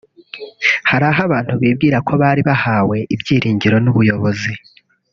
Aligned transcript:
Hari 0.89 1.05
aho 1.09 1.19
abantu 1.27 1.53
bibwira 1.61 1.97
ko 2.07 2.13
bari 2.21 2.41
bahawe 2.49 2.97
ibyiringiro 3.15 3.75
n’ubuyobozi 3.83 4.53